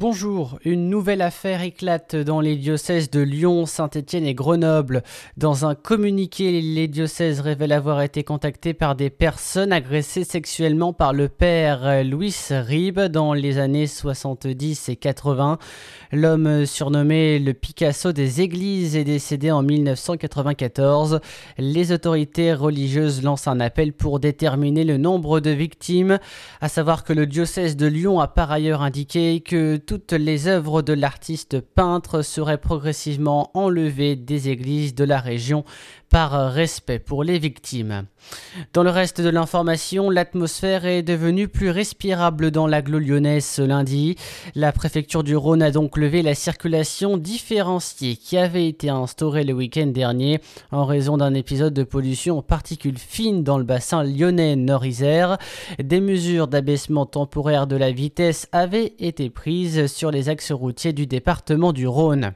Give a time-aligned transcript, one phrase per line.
[0.00, 5.02] Bonjour, une nouvelle affaire éclate dans les diocèses de Lyon, Saint-Étienne et Grenoble.
[5.36, 11.12] Dans un communiqué, les diocèses révèlent avoir été contactés par des personnes agressées sexuellement par
[11.12, 15.58] le père Louis Ribes dans les années 70 et 80.
[16.12, 21.18] L'homme surnommé le Picasso des églises est décédé en 1994.
[21.58, 26.20] Les autorités religieuses lancent un appel pour déterminer le nombre de victimes,
[26.60, 30.82] à savoir que le diocèse de Lyon a par ailleurs indiqué que toutes les œuvres
[30.82, 35.64] de l'artiste peintre seraient progressivement enlevées des églises de la région
[36.10, 38.06] par respect pour les victimes.
[38.72, 44.16] Dans le reste de l'information, l'atmosphère est devenue plus respirable dans l'agglo lyonnaise ce lundi.
[44.54, 49.52] La préfecture du Rhône a donc levé la circulation différenciée qui avait été instaurée le
[49.52, 50.40] week-end dernier
[50.72, 55.38] en raison d'un épisode de pollution aux particules fines dans le bassin lyonnais Nord-Isère.
[55.82, 61.06] Des mesures d'abaissement temporaire de la vitesse avaient été prises sur les axes routiers du
[61.06, 62.32] département du Rhône.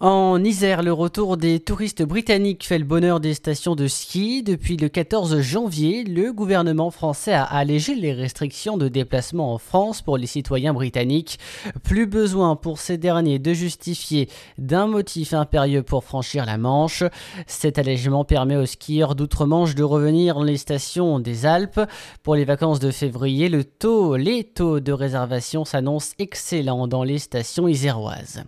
[0.00, 4.42] En Isère, le retour des touristes britanniques fait le bonheur des stations de ski.
[4.42, 10.02] Depuis le 14 janvier, le gouvernement français a allégé les restrictions de déplacement en France
[10.02, 11.38] pour les citoyens britanniques.
[11.84, 14.28] Plus besoin pour ces derniers de justifier
[14.58, 17.04] d'un motif impérieux pour franchir la Manche.
[17.46, 21.80] Cet allègement permet aux skieurs d'outre-Manche de revenir dans les stations des Alpes.
[22.24, 28.42] Pour les vacances de février, les taux de réservation s'annoncent excellents dans les stations iséroises.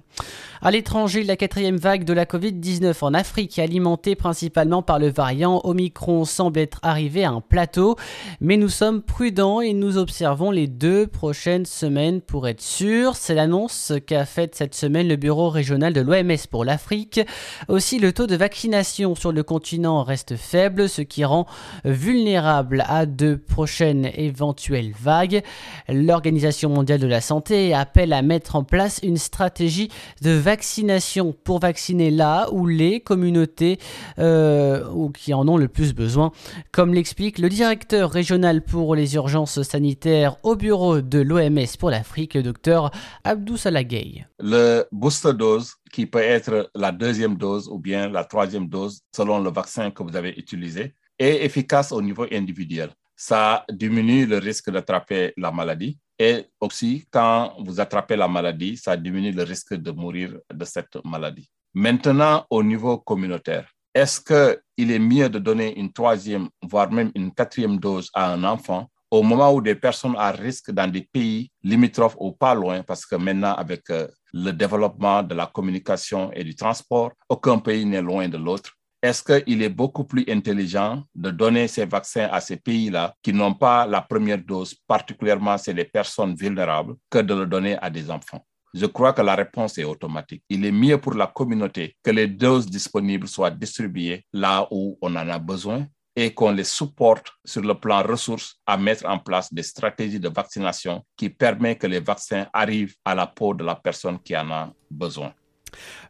[0.62, 5.61] À l'étranger, la quatrième vague de la Covid-19 en Afrique, alimentée principalement par le variant
[5.65, 7.97] Omicron, semble être arrivée à un plateau.
[8.41, 13.17] Mais nous sommes prudents et nous observons les deux prochaines semaines pour être sûrs.
[13.17, 17.20] C'est l'annonce qu'a faite cette semaine le bureau régional de l'OMS pour l'Afrique.
[17.69, 21.47] Aussi, le taux de vaccination sur le continent reste faible, ce qui rend
[21.84, 25.43] vulnérable à de prochaines éventuelles vagues.
[25.89, 29.91] L'Organisation mondiale de la santé appelle à mettre en place une stratégie
[30.23, 33.78] de vaccination pour vacciner là où les communautés
[34.19, 36.32] euh, ou qui en ont le plus besoin,
[36.72, 42.34] comme l'explique le directeur régional pour les urgences sanitaires au bureau de l'OMS pour l'Afrique,
[42.34, 42.91] le docteur
[43.25, 44.26] Abdou Salagay.
[44.38, 49.41] Le booster dose, qui peut être la deuxième dose ou bien la troisième dose selon
[49.41, 52.91] le vaccin que vous avez utilisé, est efficace au niveau individuel.
[53.16, 58.97] Ça diminue le risque d'attraper la maladie et aussi, quand vous attrapez la maladie, ça
[58.97, 61.49] diminue le risque de mourir de cette maladie.
[61.75, 67.32] Maintenant, au niveau communautaire, est-ce qu'il est mieux de donner une troisième, voire même une
[67.32, 71.50] quatrième dose à un enfant au moment où des personnes à risque dans des pays
[71.62, 76.44] limitrophes ou pas loin, parce que maintenant, avec euh, le développement de la communication et
[76.44, 78.75] du transport, aucun pays n'est loin de l'autre
[79.06, 83.55] est-ce qu'il est beaucoup plus intelligent de donner ces vaccins à ces pays-là qui n'ont
[83.55, 88.11] pas la première dose, particulièrement c'est les personnes vulnérables, que de le donner à des
[88.11, 88.45] enfants?
[88.75, 90.43] Je crois que la réponse est automatique.
[90.50, 95.15] Il est mieux pour la communauté que les doses disponibles soient distribuées là où on
[95.16, 99.53] en a besoin et qu'on les supporte sur le plan ressources à mettre en place
[99.53, 103.77] des stratégies de vaccination qui permettent que les vaccins arrivent à la peau de la
[103.77, 105.33] personne qui en a besoin.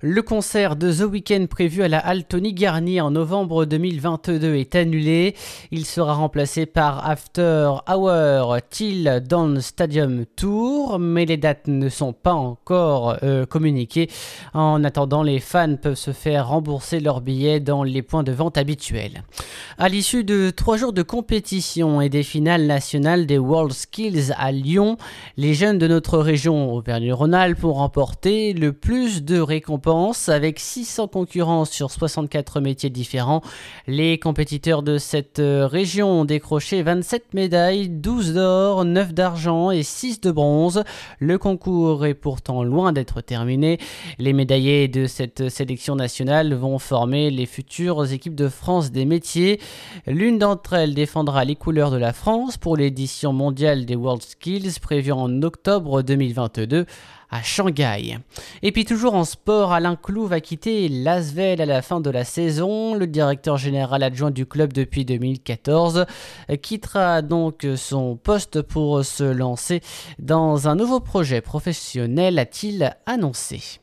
[0.03, 4.75] Le concert de The Weeknd prévu à la Halle Tony Garnier en novembre 2022 est
[4.75, 5.35] annulé.
[5.71, 12.13] Il sera remplacé par After Hour Till Dawn Stadium Tour, mais les dates ne sont
[12.13, 14.11] pas encore euh, communiquées.
[14.53, 18.59] En attendant, les fans peuvent se faire rembourser leurs billets dans les points de vente
[18.59, 19.23] habituels.
[19.79, 24.53] À l'issue de trois jours de compétition et des finales nationales des World Skills à
[24.53, 24.99] Lyon,
[25.37, 31.65] les jeunes de notre région Auvergne-Rhône-Alpes ont remporté le plus de récompenses avec 600 concurrents
[31.65, 33.41] sur 64 métiers différents.
[33.87, 39.83] Les compétiteurs de cette euh, région ont décroché 27 médailles, 12 d'or, 9 d'argent et
[39.83, 40.85] 6 de bronze.
[41.21, 43.79] Le concours est pourtant loin d'être terminé.
[44.19, 49.59] Les médaillés de cette sélection nationale vont former les futures équipes de France des métiers.
[50.07, 54.81] L'une d'entre elles défendra les couleurs de la France pour l'édition mondiale des World Skills
[54.83, 56.85] prévue en octobre 2022
[57.31, 58.19] à Shanghai.
[58.63, 62.25] Et puis toujours en sport, Alain Clou va quitter l'Asvel à la fin de la
[62.25, 62.95] saison.
[62.95, 66.07] Le directeur général adjoint du club depuis 2014
[66.63, 69.81] quittera donc son poste pour se lancer
[70.19, 73.81] dans un nouveau projet professionnel, a-t-il annoncé.